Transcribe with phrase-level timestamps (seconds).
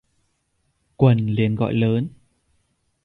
[0.97, 2.07] Quần liền gọi lớn